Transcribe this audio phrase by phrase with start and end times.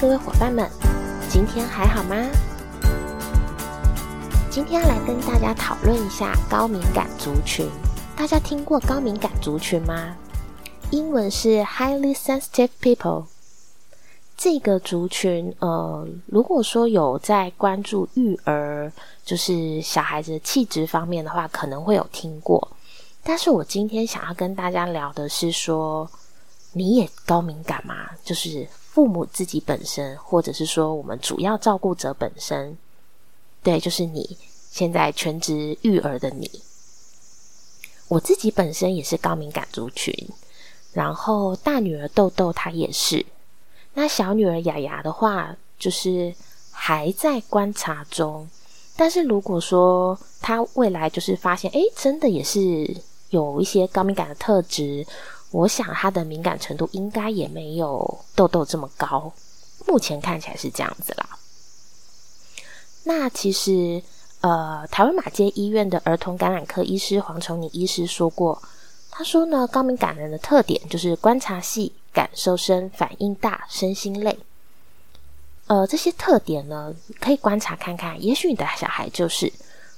[0.00, 0.70] 各位伙伴们，
[1.28, 2.14] 今天还好吗？
[4.48, 7.68] 今天来跟大家讨论一下高敏感族群。
[8.16, 10.16] 大家听过高敏感族群吗？
[10.92, 13.24] 英文是 highly sensitive people。
[14.36, 18.92] 这个族群，呃，如果说有在关注育儿，
[19.24, 22.68] 就是小孩子气质方面的话，可能会有听过。
[23.24, 26.08] 但是我今天想要跟大家聊的是说，
[26.72, 27.96] 你也高敏感吗？
[28.22, 28.64] 就是
[28.98, 32.76] 父母自己本身，或者是说我们主要照顾者本身，
[33.62, 34.36] 对，就是你
[34.72, 36.50] 现在全职育儿的你。
[38.08, 40.12] 我自己本身也是高敏感族群，
[40.92, 43.24] 然后大女儿豆豆她也是，
[43.94, 46.34] 那小女儿雅雅的话，就是
[46.72, 48.50] 还在观察中。
[48.96, 52.96] 但是如果说她未来就是发现，哎，真的也是
[53.30, 55.06] 有一些高敏感的特质，
[55.50, 59.32] 我想他的敏感程度应该也没有痘痘这么高。
[59.86, 61.38] 目前看起来是这样子啦。
[63.04, 64.02] 那其实。
[64.40, 68.62] 呃，台湾马街医院的儿童感染科医师黄崇尼医师说过，
[69.10, 74.38] 他说呢，高敏感人的特点就是观察细、感受深、反应大、身心累。
[75.66, 79.52] 呃，这些特点呢，可以观察看看，也许你的小孩就是，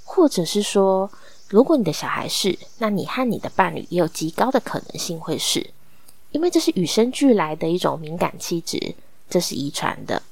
[0.05, 1.11] 或者是说，
[1.51, 5.69] 如果你的小孩是，那你和你的伴侣也有极高的可能性会是，
[6.31, 8.95] 因为这是与生俱来的一种敏感气质，
[9.29, 10.23] 这是遗传的。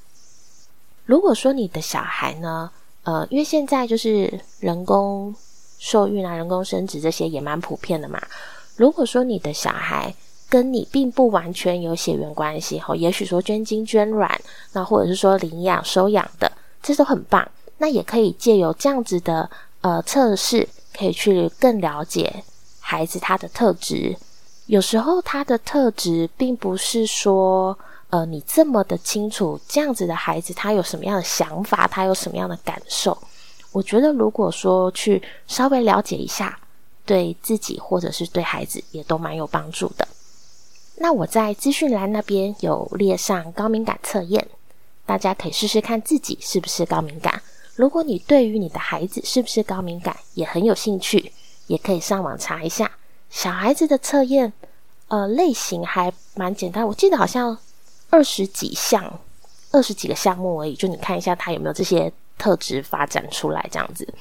[1.05, 2.71] 如果说你的小孩呢？
[3.03, 5.33] 呃，因为现在就是人工
[5.79, 8.21] 受孕啊、人工生殖这些也蛮普遍的嘛。
[8.75, 10.13] 如果说你的小孩
[10.49, 14.39] 跟你并不完全有血缘关系，吼，也许说捐精捐卵，
[14.73, 16.51] 那或者是说领养收养的，
[16.83, 17.49] 这都很棒。
[17.77, 19.49] 那也可以借由这样子的
[19.81, 20.67] 呃测试，
[20.99, 22.43] 可以去更了解
[22.81, 24.17] 孩子他的特质。
[24.65, 27.79] 有时候他的特质并不是说。
[28.11, 33.15] 呃，你这么的清楚这样子的孩子，他有什么样的想法，他有什么样的感受？
[33.71, 36.59] 我觉得，如果说去稍微了解一下，
[37.05, 40.07] 对自己或者是对孩子，也都蛮有帮助的。
[40.95, 44.47] 那我在资讯栏那边有列上高敏感测验，
[45.05, 47.39] 大家可以试试看自己是不是高敏感。
[47.79, 51.31] 如果你对于你的孩子是不是高敏感也很有兴趣，
[51.67, 52.91] 也可以上网查一下
[53.29, 54.51] 小孩子的测验。
[55.07, 57.57] 呃，类型还蛮简单，我记得好像。
[58.11, 59.19] 二十几项，
[59.71, 64.11] 二十几个项目而已，就你看一下他有没有这些特质发展出来，这样子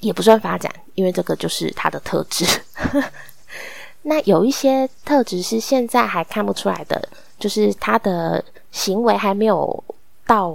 [0.00, 2.44] 也不算发展，因为这个就是他的特质。
[4.02, 7.06] 那有一些特质是现在还看不出来的，
[7.38, 9.84] 就是他的行为还没有
[10.26, 10.50] 到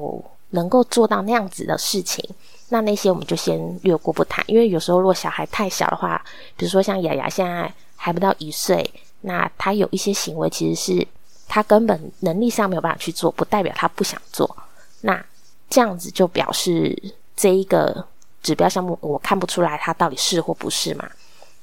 [0.52, 2.24] 能够做到那样子的事情。
[2.70, 6.24] 那那些我们就先略过不谈，因为有时候如果小孩太小的话，
[6.56, 8.90] 比如说像雅雅现在还不到一岁，
[9.22, 11.08] 那他有一些行为其实是。
[11.50, 14.54] 他根本能力上没有办法去做，不代表他不想做。
[15.00, 15.26] 那
[15.70, 16.94] 这样子就表示
[17.38, 18.06] 这一个
[18.44, 21.10] 指标项目我看不出来他到底是或不是嘛？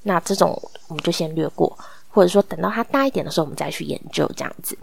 [0.04, 0.58] 那这种
[0.88, 1.78] 我们就先略过，
[2.08, 4.74] 或者说等到他大一点的时候我们再去研究这样子。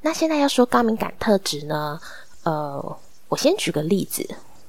[0.00, 2.00] 那现在要说高敏感特质呢？
[2.46, 2.96] 呃，
[3.26, 4.24] 我先举个例子，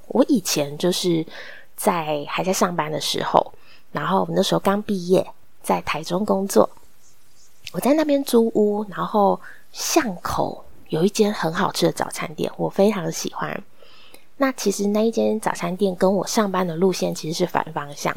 [0.08, 1.24] 我以前就是
[1.76, 3.54] 在还在上班的时候，
[3.92, 5.24] 然后那时候刚毕业，
[5.62, 6.68] 在台中工作。
[7.74, 9.40] 我在那边租屋，然后
[9.72, 13.64] 巷口有一间很好吃的早餐店，我非常喜欢。
[14.38, 18.12] 那其实那一间早餐店跟我上班的路线其实是反方向，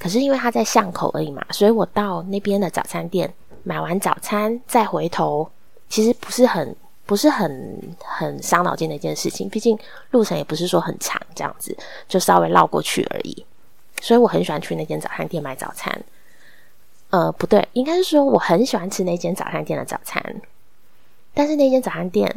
[0.00, 5.48] 可是因为它在巷口而已嘛，所以我到那边的早餐店买完早餐再回头，
[5.88, 6.74] 其实不是很
[7.06, 9.48] 不是很很伤脑筋的一件事情。
[9.48, 9.78] 毕竟
[10.10, 11.74] 路程也不是说很长，这样子
[12.06, 13.46] 就稍微绕过去而已。
[14.02, 15.98] 所以我很喜欢去那间早餐店买早餐。
[17.10, 20.20] 呃，不对，应该是说我很喜欢吃那间早餐店的早餐，
[21.32, 22.34] 但是那间早餐店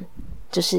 [0.52, 0.78] 就是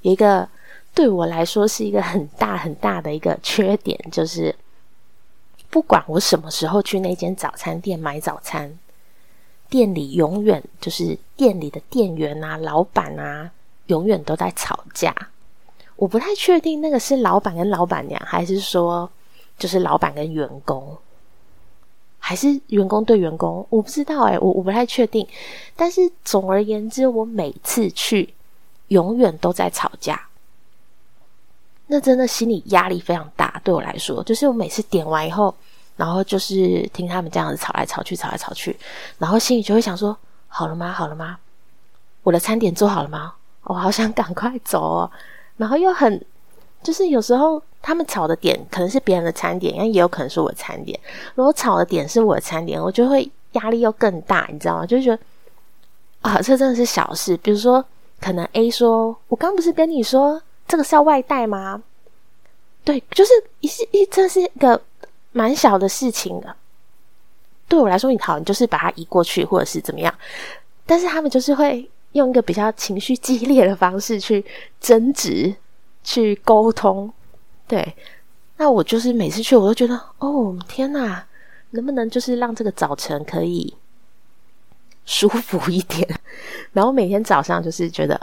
[0.00, 0.48] 有一个
[0.94, 4.52] 对我来说是一个很大很大的一个缺点，就是
[5.68, 8.76] 不管我什么时候去那间早餐店买早餐，
[9.70, 13.50] 店里永远就是店里的店员啊、老板啊，
[13.86, 15.14] 永远都在吵架。
[15.96, 19.08] 我不太确定那个是老板跟老板娘，还是说
[19.56, 20.98] 就是老板跟员工。
[22.22, 25.26] 还是员工对员工，我不知道哎，我我不太确定。
[25.74, 28.34] 但是总而言之，我每次去，
[28.88, 30.28] 永远都在吵架。
[31.86, 35.54] 那真的心理压力非常大，对我来说，就是我每次点完以后，
[36.00, 38.74] 然后就是听他们这样子吵来吵去，吵来吵去，
[39.18, 40.16] 然后心里就会想说：
[40.48, 40.90] 好了吗？
[40.90, 41.38] 好了吗？
[42.22, 43.34] 我的餐点做好了吗？
[43.64, 45.10] 我好想赶快走哦。
[45.58, 46.24] 然后又很。
[46.82, 50.98] 就是有时候他们吵的点可能是别人的餐点，也有可能是我的餐点。
[51.34, 54.86] 如果吵的点是我的餐点，我就会压力又更大，你知道吗？
[54.86, 55.18] 就觉得
[56.22, 57.36] 啊，这真的是小事。
[57.36, 57.84] 比如说
[58.18, 61.82] 可能 A 说：“我刚不是跟你说这个是要外带吗？”
[62.82, 64.80] 对，就是一一这是一个
[65.32, 66.56] 蛮小的事情的。
[67.68, 70.12] 对我来说，你好，你就是把它移过去，或者是怎么样。
[70.86, 74.44] 但是他们就是会用一个比较情绪激烈的方式去
[74.80, 75.54] 争执、
[76.02, 77.12] 去沟通。
[77.68, 77.94] 对，
[78.56, 81.24] 那我就是每次去，我都觉得，哦，天哪，
[81.70, 83.76] 能不能就是让这个早晨可以
[85.06, 86.20] 舒服一点？
[86.72, 88.20] 然后每天早上就是觉得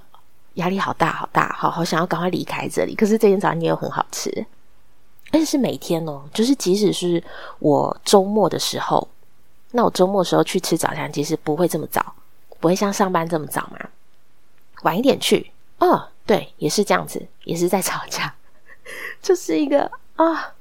[0.55, 2.93] 压力好大好大，好好想要赶快离开这里。
[2.93, 4.45] 可是这天早上也有很好吃，
[5.31, 7.23] 而且是每天哦，就是即使是
[7.59, 9.07] 我周末的时候，
[9.71, 12.13] 那我周末的时候去吃早餐，其实不会这么早。
[12.59, 13.77] 不会像上班这么早嘛？
[14.81, 18.33] 晚一点去哦，对，也是这样子，也是在吵架，
[19.21, 20.55] 就是一个啊，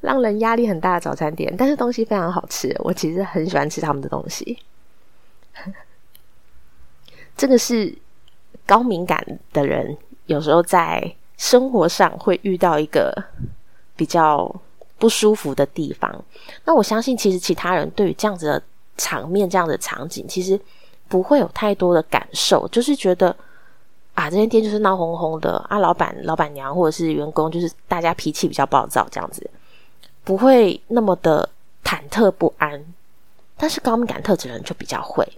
[0.00, 4.56] 让人压力很大的早餐店，但是东西非常好吃，我其实很喜欢吃他们的东西。
[7.36, 7.92] 这个是
[8.64, 13.12] 高敏感的人有时候在生活上会遇到一个
[13.96, 14.54] 比较
[14.98, 16.24] 不舒服的地方。
[16.64, 18.62] 那我相信，其实其他人对于这样子的
[18.96, 20.60] 场面、这样的场景，其实。
[21.06, 23.28] 不会有太多的感受，就是觉得
[24.14, 29.48] 啊，这间店就是闹哄哄的啊，老板、老板娘或者是员工，就是大家脾气比较暴躁这样子，
[30.24, 31.48] 不会那么的
[31.84, 32.82] 忐忑不安。
[33.58, 35.28] 但是高敏感特质人就比较会，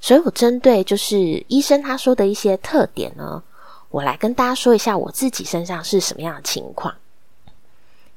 [0.00, 1.18] 所以我针对就是
[1.48, 3.42] 医生他说的一些特点呢，
[3.90, 6.94] 我来跟大家说一下我自己身上是什么样的情况。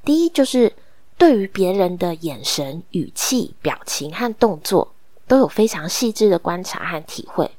[0.05, 0.73] 第一，就是
[1.17, 4.89] 对于别人的眼神、语气、表情和动作。
[5.25, 7.49] 都有非常细致的观察和体会，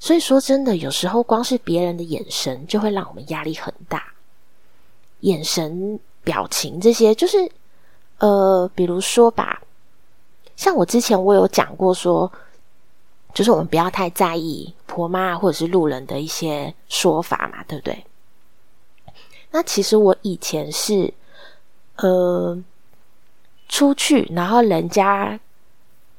[0.00, 4.02] 所以说真的，有时候光是别人的眼神就会让我们压力很大。
[5.20, 7.48] 眼神、表情这些，就是
[8.18, 9.62] 呃，比如说吧，
[10.56, 12.32] 像我之前我有讲过，说
[13.34, 18.04] 就是我们不要太在意婆妈或者是路人的一些说法嘛，对不对？
[19.50, 21.12] 那其实我以前是
[21.96, 22.58] 呃
[23.68, 25.38] 出去，然后人家。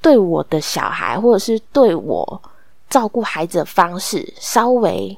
[0.02, 2.42] 对我的小孩，或者是对我
[2.90, 5.18] 照顾孩子的方式，稍微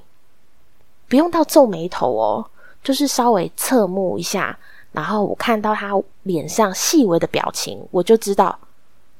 [1.07, 2.45] 不用到皱眉头哦，
[2.83, 4.55] 就是稍微侧目一下，
[4.91, 8.59] 然后我看到他脸上细微的表情，我就知道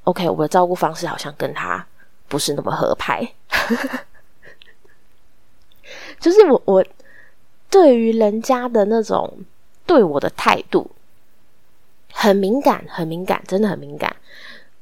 [0.04, 1.84] ，OK，我的照顾方式好像跟他
[2.28, 3.28] 不是那么合拍。
[6.20, 6.86] 就是我我
[7.72, 9.40] 对于人家的那种
[9.88, 10.92] 对我的态度
[12.18, 14.16] 很敏感，很敏感，真的很敏感。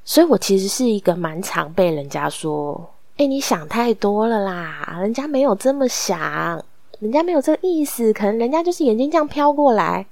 [0.05, 6.63] 所以我其实是一个蛮常被人家说：“哎，你想太多了啦，人家没有这么想，
[6.99, 10.05] 人家没有这个意思，可能人家就是眼睛这样飘过来。”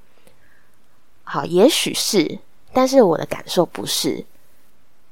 [1.23, 2.39] 好，也许是，
[2.73, 4.25] 但是我的感受不是。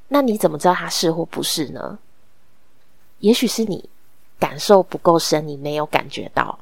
[0.08, 2.00] 那你怎么知道他是或不是呢？
[3.20, 3.88] 也许是你
[4.40, 6.58] 感受不够深，你没有感觉到，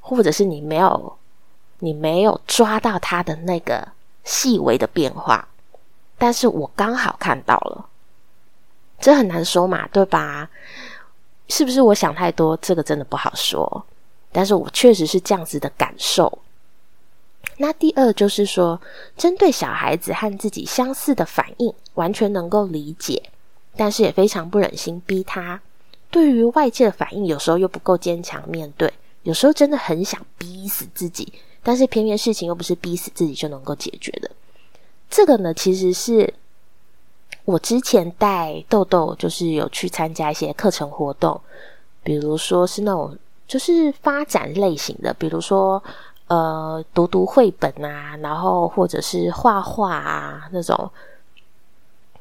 [0.00, 1.16] 或者是你没有，
[1.80, 3.88] 你没有抓到他的那个
[4.30, 5.48] 细微的变化。
[6.16, 7.86] 但是我刚好看到了，
[9.00, 10.48] 这很难说嘛，对吧？
[11.48, 12.56] 是不是我想太多？
[12.58, 13.84] 这个真的不好说。
[14.30, 16.38] 但是我确实是这样子的感受。
[17.56, 18.80] 那第二就是说，
[19.16, 23.30] 针对小孩子和自己相似的反应，完全能够理解，
[23.74, 25.60] 但是也非常不忍心逼他。
[26.10, 28.92] 对于外界的反应，有时候又不够坚强面对，
[29.24, 31.32] 有时候真的很想逼死自己，
[31.62, 34.30] 但是偏偏事情又不是逼死自己就能够解决的。
[35.08, 36.32] 这个呢，其实是
[37.44, 41.40] 我之前带豆豆，就是有去参加一些课程活动，
[42.02, 45.82] 比如说是那种就是发展类型的，比如说
[46.28, 50.90] 呃读读绘本啊，然后或者是画画啊那种。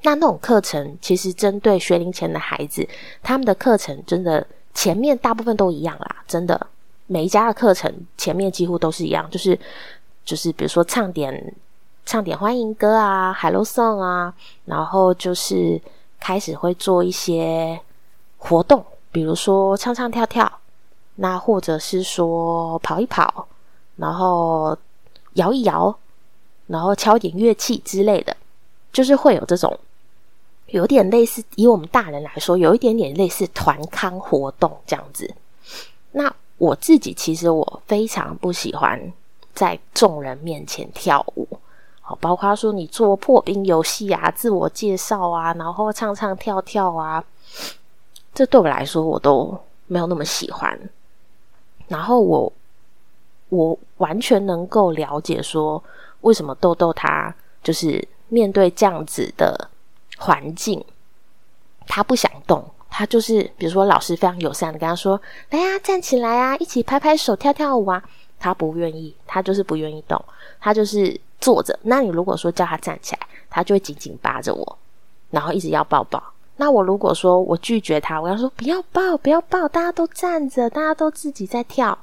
[0.01, 2.87] 那那种课程其实针对学龄前的孩子，
[3.21, 6.67] 他们的课程真的前面大部分都一样啦，真的
[7.09, 9.59] 每一家的课程前面几乎都是一样，就是
[10.23, 11.53] 就是比如说唱点。
[12.05, 14.33] 唱点欢迎歌啊，Hello Song 啊，
[14.65, 15.79] 然后就是
[16.19, 17.79] 开始会做一些
[18.39, 20.51] 活动，比如说唱唱跳跳，
[21.17, 23.47] 那或者是说跑一跑，
[23.97, 24.75] 然后
[25.33, 25.95] 摇一摇，
[26.65, 28.35] 然后敲点乐器之类的，
[28.91, 29.79] 就是会有这种
[30.67, 35.31] 有点类似，以我们大人来说，有一点点类似团康活动这样子。
[36.13, 39.11] 那我自己其实我非常不喜欢
[39.55, 41.47] 在众人面前跳舞。
[42.01, 47.23] 好包括说你做破冰游戏啊、自我介绍啊，然后唱唱跳跳啊，
[48.33, 50.77] 这对我来说我都没有那么喜欢。
[51.87, 52.51] 然后我
[53.49, 55.83] 我完全能够了解说，
[56.21, 59.69] 为什么豆豆他就是面对这样子的
[60.17, 60.83] 环境，
[61.87, 68.03] 他不想动，他就是比如说老师非常友善的跟他说：“来呀，站起来啊，一起拍拍手，跳跳舞啊。”
[68.41, 70.23] 他不愿意，他就是不愿意动，
[70.61, 71.77] 他就是坐着。
[71.83, 74.77] 那你如果说叫他站起来，他就会紧紧扒着我，
[75.29, 76.23] 然后一直要抱抱。
[76.55, 81.97] 那我如果说我拒绝他，我要说不要抱，不要抱，大家都站着，大家都自己在跳。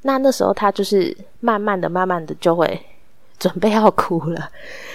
[0.00, 2.82] 那那时候他就是慢慢的、慢慢的就会
[3.38, 4.50] 准备要哭了。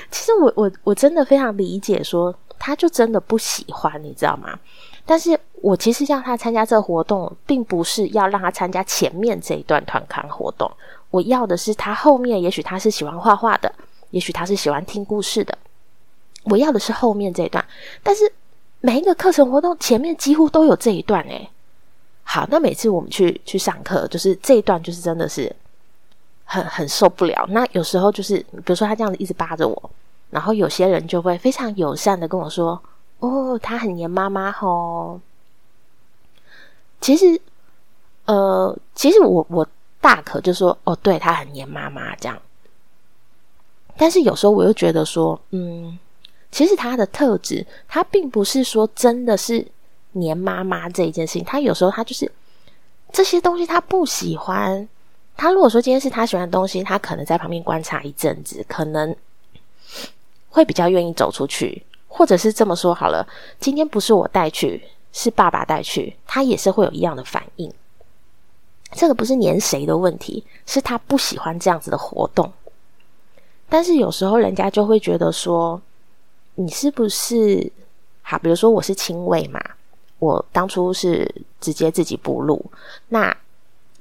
[0.10, 2.34] 其实我我我真的非常理解，说
[2.70, 4.58] 他就真的不喜欢，你知道吗？
[5.06, 10.72] 但是我其实让他参加这个活动，并不是要让他参加前面这一段团康活动。
[11.10, 13.74] 我要的是他后面，也许他是喜欢画画的，
[14.12, 15.58] 也许他是喜欢听故事的。
[16.44, 17.66] 我要的是后面这一段。
[18.04, 18.32] 但是
[18.82, 21.50] 每一个课程活动前面几乎都有这一段诶。
[22.24, 25.54] 好，那每次我们去去上课，就是这一段，就是真的是
[26.46, 27.48] 很很受不了。
[27.50, 29.92] 那有时候就是，比如说他这样子一直扒着我，
[30.30, 32.82] 然后有些人就会非常友善的跟我说。
[33.20, 35.20] 哦，他很黏妈妈吼。
[37.02, 37.40] 其实，
[38.26, 39.68] 呃，其实我我
[40.00, 42.42] 大可就说，哦，对他很黏妈妈这样。
[43.98, 46.00] 但是有时候我又觉得说，嗯，
[46.50, 49.68] 其实他的特质，他并不是说真的是
[50.14, 51.44] 黏妈妈这一件事情。
[51.44, 52.32] 他有时候他就是
[53.12, 54.88] 这些东西他不喜欢。
[55.36, 59.14] 他如果说今天是他喜欢的东西，他可能在旁边观察一阵子，可能
[60.50, 61.84] 会比较愿意走出去。
[62.12, 63.26] 或者是这么说好了，
[63.60, 67.72] 今天不是我带去，是爸爸带去，他也是会有一样的反应。
[68.92, 72.52] 这个不是黏谁的问题，是他不喜欢这样子的活动。
[73.70, 75.80] 但是有时候人家就会觉得说，
[76.56, 77.72] 你是不是
[78.24, 78.40] 好？
[78.40, 79.62] 比如说我是亲喂嘛，
[80.18, 82.66] 我当初是直接自己哺乳，
[83.10, 83.34] 那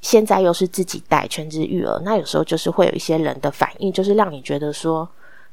[0.01, 5.07] 现在又是自己带全职育儿，那有时候就是会有一些人的反应，就是让你觉得说，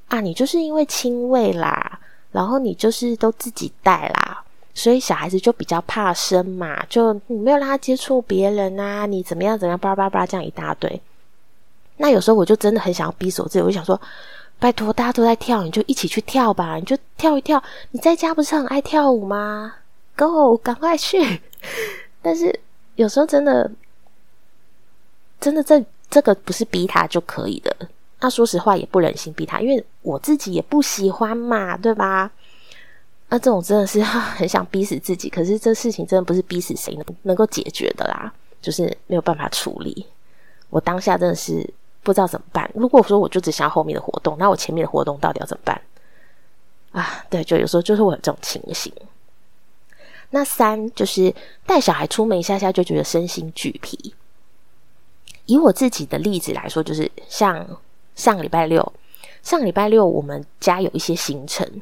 [0.07, 1.99] 啊，你就是因为亲喂啦。
[2.31, 4.43] 然后你就是都自己带啦，
[4.73, 11.01] 所以小孩子就比较怕生嘛，就你没有让他接触别人啊，你怎么样怎么样，叭叭叭这样一大堆。
[11.95, 13.97] 那有时候我就真的很想要逼死我自己，我就想说，
[14.59, 17.63] 拜托大家都在跳，你就一起去跳吧，你就跳一跳。
[17.91, 19.75] 你在家不是很爱跳舞吗
[20.17, 21.41] ？Go，赶快去！
[22.21, 22.59] 但是
[22.95, 23.71] 有时候真的，
[25.39, 27.73] 真的这这个不是逼他就可以的。
[28.25, 32.31] 那说实话也不忍心逼他，因为我自己也不喜欢嘛，对吧？
[33.29, 40.07] 那这种真的是 很想逼死自己，可是这事情真的不是逼死谁能能够解决的啦，就是没有办法处理。
[40.71, 42.67] 我当下真的是不知道怎么办。
[42.73, 45.79] 如果说我就只想要后面的活动，那我前面的活动到底要怎么办？
[46.93, 48.91] 啊，对，就有时候就是我有这种情形。
[50.31, 51.31] 那三就是
[51.67, 54.15] 带小孩出门一下下就觉得身心俱疲。
[55.45, 57.63] 以我自己的例子来说，就是像。
[58.15, 58.93] 上个礼拜六，
[59.43, 61.81] 上个礼拜六我们家有一些行程，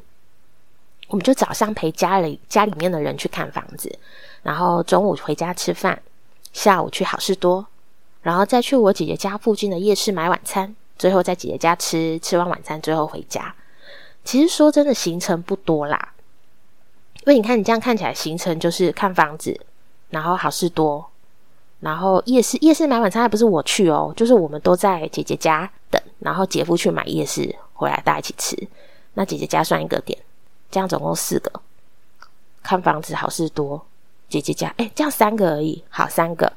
[1.08, 3.98] 我们就早上陪家里家里面的人去看房子，
[4.42, 6.02] 然后中午回家吃饭，
[6.52, 7.66] 下午去好事多，
[8.22, 13.54] 然后再去我姐姐家附近的夜市买晚餐，最后在姐姐家吃吃完晚餐，最后回家。
[14.24, 16.14] 其实说真的，行程不多啦，
[17.20, 19.60] 因为你看你这样看起来行程就是看房子，
[20.10, 21.06] 然后好事多。
[21.80, 28.68] 然后夜市夜市买晚餐还不是我去哦，就是我们都在姐姐家等，然后姐夫去买夜市回来大家一起吃。
[29.12, 30.18] 那姐姐家算一个点，
[30.70, 31.52] 这样总共四个。
[32.62, 33.86] 看房子好事多，
[34.28, 36.50] 姐姐家哎，这样三个而已，好三个，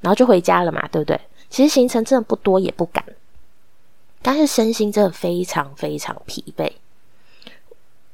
[0.00, 1.20] 然后就回家了嘛，对不对？
[1.50, 3.04] 其实行程真的不多，也不赶，
[4.22, 6.72] 但是身心真的非常非常疲惫。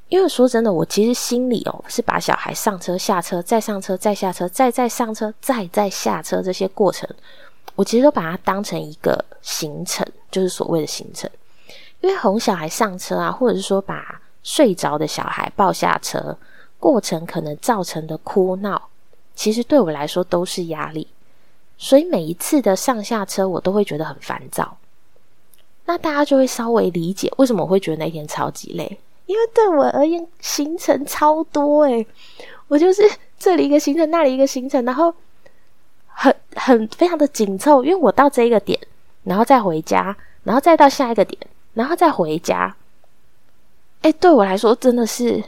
[0.08, 7.08] 因为说真的，我其实心里哦是把小孩上车、下车、再上车、再下车、再再上车、再再下车这些过程，
[7.76, 11.30] 我其实都把它当成一个行程，就是所谓的行程。
[12.00, 16.37] 因为哄小孩上车啊，或者是说把睡着的小孩抱下车，
[16.78, 18.88] 过程可能造成的哭闹，
[19.35, 21.06] 其实对我来说都是压力。
[21.78, 24.76] 所以每一次的上下车，我都会觉得很烦躁。
[25.85, 28.99] 那大家就会稍微理解为什么我会觉得那天超级累。
[29.26, 32.06] 因为对我而言，行程超多诶，
[32.68, 33.02] 我就是
[33.38, 35.12] 这里一个行程，那里一个行程，然后
[36.16, 37.85] 很很非常的紧凑。
[37.85, 38.80] 因为我到这一个点，
[39.25, 41.38] 然后再回家，然后再到下一个点，
[41.75, 42.75] 然后再回家。
[44.00, 45.44] 哎，对我来说真的是，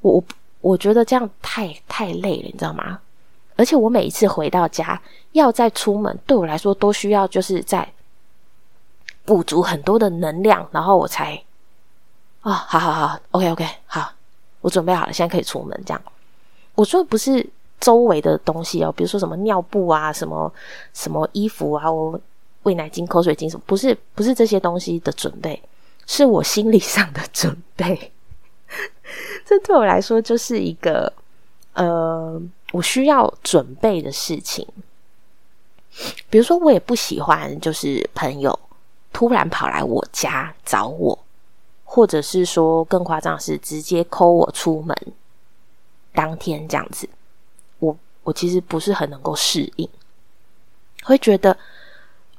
[0.00, 0.22] 我
[0.60, 3.00] 我觉得这样太太累了，你知道吗？
[3.56, 5.00] 而且我每一次回到家
[5.32, 7.86] 要再出门，对我来说都需要就是在
[9.24, 11.42] 补足很多的能量，然后我才。
[12.40, 14.12] 啊，好好好，OK OK，好，
[14.62, 15.80] 我准备好了，现在可以出门。
[15.86, 16.02] 这样，
[16.74, 17.46] 我说不是
[17.82, 20.50] 周围的东西哦，比如说什么尿布啊，什么
[20.94, 22.18] 什么衣服啊，我
[22.62, 25.60] 喂奶巾、口水巾什么，不是不是这些东西的准备，
[26.06, 28.12] 是我心理上的准备。
[29.44, 31.12] 这对我来说就是一个，
[31.72, 34.64] 呃，我需要准备的事情，
[36.30, 38.56] 比如说我也不喜欢，就是朋友
[39.12, 41.18] 突然跑来我家找我，
[41.82, 44.96] 或者是说更夸张是直接扣我出门，
[46.14, 47.08] 当天这样子，
[48.22, 49.88] 我其实不是很能够适应，
[51.04, 51.56] 会觉得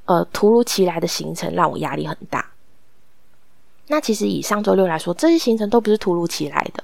[0.06, 2.50] 呃突如其来的行程让我压力很大。
[3.88, 6.82] 那其实以上周六来说，这些行程都不是突如其来的，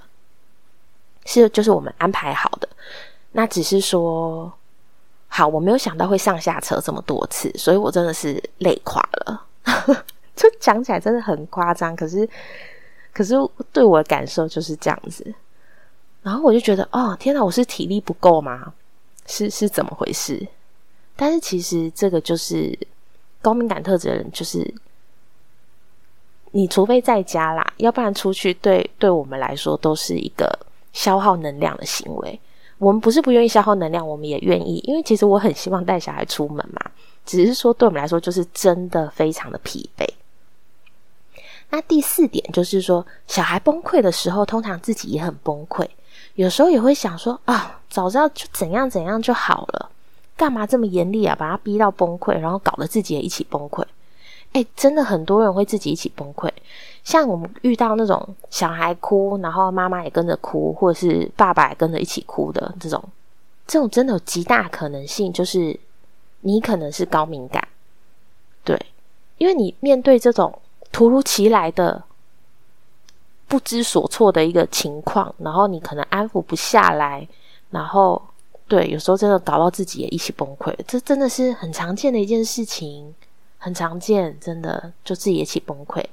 [1.25, 2.69] 是就是我们安排好的。
[3.33, 4.53] 那只是说，
[5.29, 9.47] 好，我没有想到会上下车这么多次，所以我真的是累垮了。
[10.37, 12.29] 就讲起来真的很夸张，可是，
[13.13, 13.35] 可是
[13.73, 15.35] 对我的感受就是这样子。
[16.23, 18.75] 然后我就觉得，哦，天哪，我是体力不够吗？
[19.31, 20.45] 是是怎么回事？
[21.15, 22.77] 但是其实这个就是
[23.41, 24.75] 高敏感特质的人，就是
[26.51, 30.59] 你除非在家啦，要不然出去对对我们来说都是一个
[30.93, 32.41] 消耗能量的行为。
[32.79, 36.91] 我们不是不愿意消耗能量，我们也愿意，因为其实我很希望带小孩出门嘛。
[37.25, 40.09] 只是说对我们来说，就是真的非常的疲惫。
[41.69, 45.87] 那第四点就是说，小孩崩溃的时候，通常自己也很崩溃，
[46.35, 49.91] 有时候也会想说啊，早知道就怎样怎样就好了，
[50.37, 51.37] 干嘛这么严厉啊？
[51.39, 53.85] 把他逼到崩溃，然后搞得自己也一起崩溃。
[54.53, 56.49] 哎，真的很多人会自己一起崩溃。
[57.05, 63.03] 像我们遇到那种小孩哭，然后妈妈也跟着哭，或者是爸爸也跟着一起哭的这种，
[63.67, 65.79] 这种真的有极大可能性，就是
[66.41, 67.67] 你可能是高敏感，
[68.65, 68.79] 对，
[69.39, 70.57] 因为你面对这种
[70.93, 72.03] 突如其来的
[73.47, 77.27] 不知所措的一个情况，然后你可能安抚不下来，
[77.71, 78.23] 然后
[78.69, 83.15] 对，有时候真的搞到自己也一起崩溃，这真的是很常见的一件事情，
[83.59, 86.05] 很常见，真的就自己一起崩溃。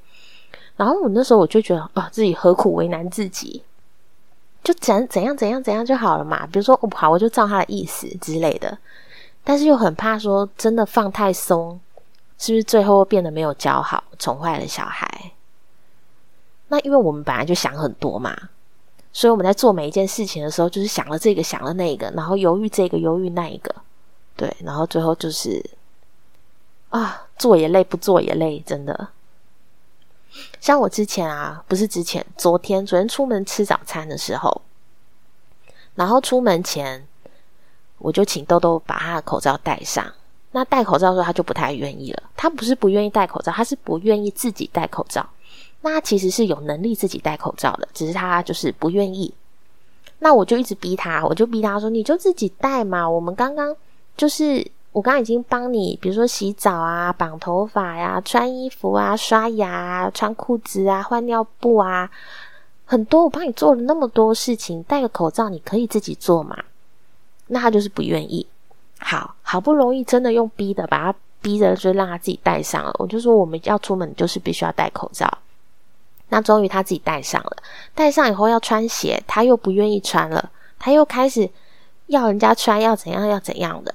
[0.76, 3.63] 然后我那时候我就觉得啊，自己何苦为难自己？
[4.63, 6.46] 就怎怎样怎样怎样就好了嘛。
[6.48, 8.78] 比如说，我好，我就照他的意思之类的。
[9.43, 11.80] 但是又很怕说真的放太松，
[12.38, 15.32] 是不是最后变得没有教好，宠坏了小孩？
[16.67, 18.36] 那因为我们本来就想很多嘛，
[19.13, 23.74] 所以我们在做每一件事情的时候，就是想了这个想了那个，然后犹豫这个犹豫那一个，
[24.36, 25.63] 对，然后最后就是
[26.89, 29.10] 啊，做也累，不做也累，真的。
[30.62, 34.62] 像我之前啊，不是之前，昨天昨天出门吃早餐的时候，
[35.96, 37.08] 然后出门前
[37.98, 40.13] 我就请豆豆把他的口罩戴上。
[40.52, 42.24] 那戴口罩的时候，他就不太愿意了。
[42.36, 45.28] 他不是不愿意戴口罩，他是不愿意自己戴口罩。
[45.82, 49.34] 那其实是有能力自己戴口罩的，只是他就是不愿意。
[50.20, 53.76] 那我就一直逼他，我就逼他说：“你就自己戴嘛，我们刚刚
[54.16, 62.10] 就是。”我刚刚已经帮你，比如说洗澡啊、绑头发呀、穿衣服啊、刷牙、穿裤子啊、换尿布啊，
[62.84, 66.58] 很多我帮你做了那么多事情，戴个口罩你可以自己做嘛？
[67.48, 68.48] 那他就是不愿意。
[68.98, 72.92] 好好不容易真的用逼的，把他逼着就让他自己戴上了。
[72.98, 75.32] 我就说我们要出门就是必须要戴口罩。
[76.30, 77.58] 那终于他自己戴上了，
[77.96, 81.50] 戴上以后要穿鞋，他又不愿意穿了，他又开始
[82.08, 83.94] 要人家穿，要怎样要怎样的。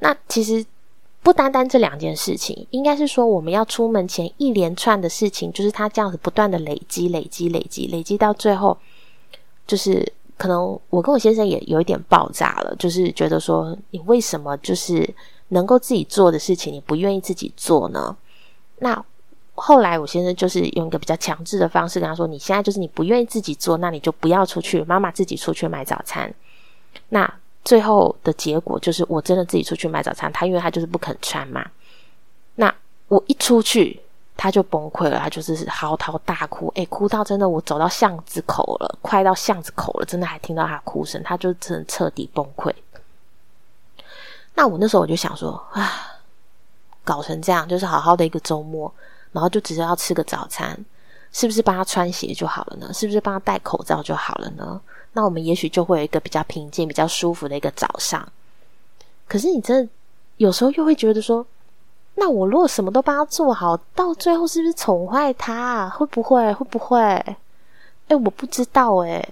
[0.00, 0.64] 那其实
[1.22, 8.76] 不单单这两件事情，应该是说我们要出门前一连串的事情，就是他这样子不断的累积、累积、累积、累积到最后，
[9.66, 15.08] 就是可能我跟我先生也有一点爆炸了，就是觉得说你为什么就是
[15.48, 18.16] 能够自己做的事情，你不愿意自己做呢？
[18.78, 19.02] 那
[19.56, 26.32] 后来我先生就是用一个比较强制的方式跟他说：“你现在就是你不愿意自己做，那你就不要出去，妈妈自己出去买早餐。”
[27.10, 27.32] 那。
[27.66, 30.32] 最后的结果就是，我真的自己出去买早餐。
[30.32, 31.68] 他因为他就是不肯穿嘛，
[32.54, 32.72] 那
[33.08, 34.00] 我一出去
[34.36, 42.72] 他就崩溃了，他就是嚎啕大哭，诶，哭到真的我走到巷子口了，快到巷子口了，真的还听到他哭声，他就真的彻底崩溃。
[44.54, 46.20] 那我那时候我就想说，啊，
[47.02, 48.94] 搞成这样，就是好好的一个周末，
[49.36, 50.74] 然后就只是要吃个早餐，
[51.30, 52.90] 是不是帮他穿鞋就好了呢？
[52.94, 54.80] 是不是帮他戴口罩就好了呢？
[55.12, 58.26] 那我们也许就会有一个比较平静、比较舒服的一个早上。
[59.28, 59.92] 可是你真的
[60.38, 61.44] 有时候又会觉得说，
[62.14, 65.86] 那我如果什么都帮他做好，到最后是不是宠坏他？
[65.90, 66.50] 会不会？
[66.54, 66.98] 会不会？
[67.02, 67.36] 哎，
[68.08, 69.22] 我不知道哎。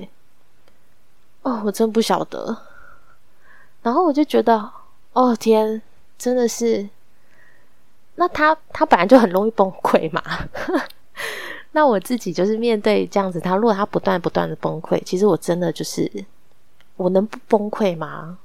[1.45, 2.55] 哦，我真不晓得。
[3.81, 4.71] 然后我就觉得，
[5.15, 5.81] 哦天，
[6.19, 6.91] 真的是。
[8.17, 10.23] 那他他本来就很容易崩溃嘛。
[11.73, 16.11] 那我自己就是面对这样子，他如果他不断不断的崩溃，其实我真的就是
[16.97, 18.39] 我能不崩溃吗？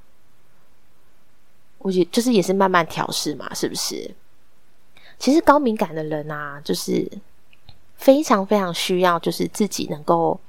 [1.78, 4.14] 我也就是也是慢慢调试嘛，是不是？
[5.18, 7.10] 其实高敏感的人啊，就是
[7.96, 10.40] 非常非常需要，就是自己能够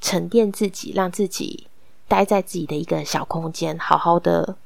[0.00, 1.66] 沉淀自己，让自己
[2.06, 4.56] 待在自己的一个小空间，好好的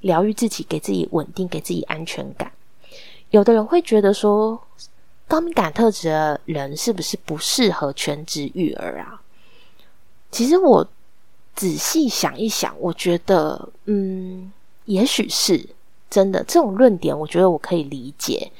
[0.00, 2.50] 疗愈自己，给自己稳定，给自己安全感。
[3.30, 4.60] 有的人会觉得说，
[5.26, 9.20] 高敏感特质的人是不是不适合全职育儿啊？
[10.30, 10.86] 其实我
[11.54, 14.52] 仔细想一想，我觉得，嗯，
[14.86, 15.68] 也许是
[16.08, 16.42] 真的。
[16.44, 18.50] 这种论点，我觉得我可以理解，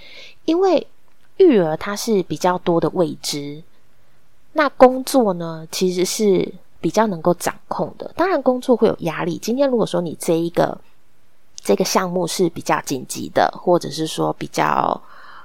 [0.44, 0.86] 因为
[1.36, 3.62] 育儿它是比较多的未知，
[4.52, 8.10] 那工作呢，其实是比较能够掌控的。
[8.16, 9.38] 当然，工作会有压力。
[9.38, 10.78] 今天如果说你这一个
[11.60, 15.00] 这个项目是比较紧急的，或者是说比较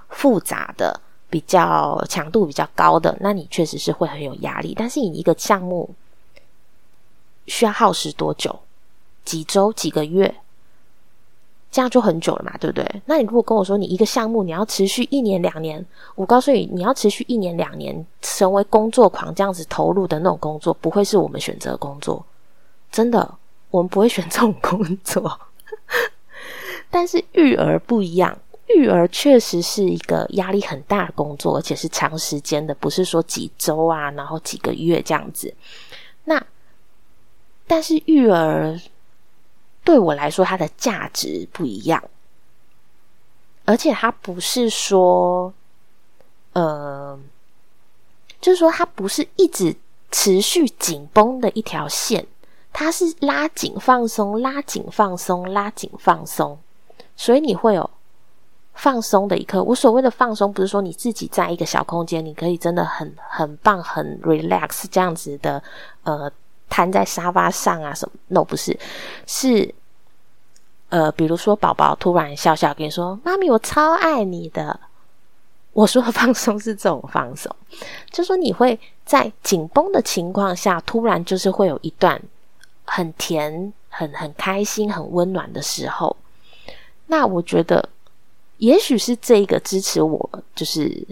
[0.10, 1.00] 复杂的、
[1.30, 4.74] 比较强度比较高的，那你确实是会很有压力。
[4.78, 5.90] 但是你一个项目
[7.48, 8.58] 需要耗时多久？
[9.26, 10.36] 几周、几个月？
[11.72, 13.02] 这样就很久了嘛，对不对？
[13.06, 22.24] 那你如果跟我说你一个项目你要持续一年两年，我告诉你，你要持续一年两年成为工作狂这样子投入的那种工作，不会是我们选择工作。
[22.92, 23.34] 真的，
[23.72, 25.40] 我们不会选这种工作。
[26.94, 35.52] 但是育儿不一样，育儿确实是一个压力很大的工作，而且是长时间的，不是说几周啊，然后几个月这样子。
[36.26, 36.46] 那
[37.66, 38.80] 但是育儿
[39.84, 42.04] 对我来说，它的价值不一样，
[43.66, 45.52] 而且它不是说，
[46.54, 47.20] 呃，
[48.40, 49.76] 就是说它不是一直
[50.12, 52.28] 持续紧绷的一条线，
[52.72, 56.60] 它是拉紧放松，拉紧放松，拉紧放松。
[57.16, 57.90] 所以你会有
[58.74, 59.62] 放松的一刻。
[59.64, 65.62] 我所谓的放松，不是说你自己在一个小空间，你可以真的很很棒、很 relax 这样子的，
[66.04, 66.32] 呃，
[66.70, 68.78] 瘫在沙发上啊什么？no，不是，
[69.28, 69.74] 是
[70.90, 74.80] 呃，比如说宝宝突然笑笑跟你说：“妈咪，我超爱你的。”
[75.74, 77.56] 我说的放松是这种放松，
[78.12, 82.22] 就说你会在紧绷的情况下，突然就是会有一段
[82.86, 86.16] 很甜、很很开心、很温暖的时候。
[87.16, 87.88] 那我觉得，
[88.58, 91.06] 也许是这个支持我，就是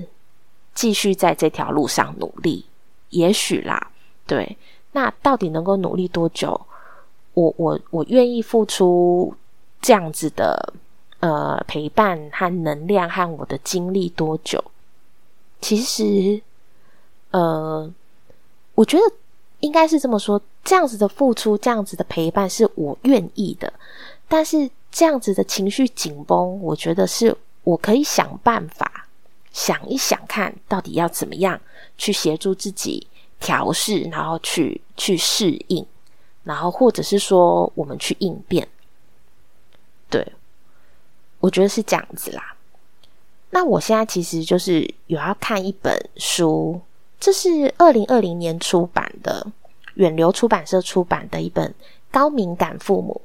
[0.73, 2.65] 继续在这条路上努力。
[3.11, 3.91] 也许啦，
[4.25, 4.57] 对。
[4.93, 6.59] 那到底能够努力多久？
[7.35, 9.31] 我我我愿意付出
[9.79, 10.73] 这样子的
[11.19, 14.59] 呃陪伴和能量和我的精力多久？
[15.61, 16.41] 其实，
[17.29, 17.87] 呃，
[18.73, 19.03] 我觉得
[19.59, 23.71] 应该是这么说：这样子的付出，这样子的陪伴，是我愿意的。
[24.27, 24.67] 但是。
[24.91, 29.07] 这样子的情绪紧绷，我觉得是我可以想办法
[29.51, 31.59] 想一想，看到底要怎么样
[31.97, 33.07] 去协助自己
[33.39, 35.85] 调试，然后去去适应，
[36.43, 38.67] 然后或者是说我们去应变。
[40.09, 40.33] 对，
[41.39, 42.55] 我觉得是这样子啦。
[43.49, 46.81] 那我现在其实就是有要看一本书，
[47.19, 49.47] 这是二零二零年出版的，
[49.93, 51.69] 远流出版社出版的一本
[52.11, 53.21] 《高敏感父母》。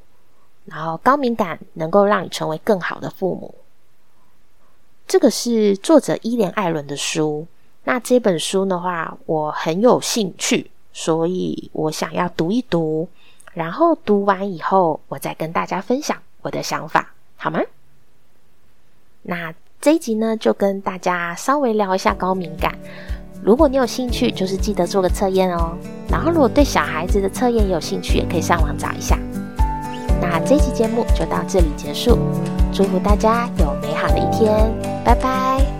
[0.66, 3.54] 然后高敏感能够让你成为更好的父母，
[5.06, 7.46] 这个是作者伊莲艾伦的书。
[7.84, 13.08] 那这本书的话，我很有兴趣，所以我想要读一读。
[13.54, 17.60] 然后读完以后，我再跟大家分享我的想法，好吗？
[19.22, 22.76] 那这一集呢，就跟大家稍微聊一下高敏感。
[23.42, 25.76] 如果你有兴趣，就是记得做个测验哦。
[26.10, 29.16] 然后如果对小孩子的测验有兴趣，也可以上网找一下。
[30.20, 32.18] 那这期节目就到这里结束，
[32.72, 34.52] 祝福大家有美好的一天，
[35.04, 35.75] 拜拜。